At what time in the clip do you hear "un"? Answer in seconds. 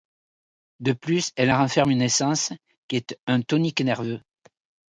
3.27-3.43